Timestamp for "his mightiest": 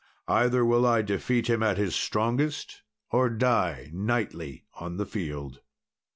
1.77-2.81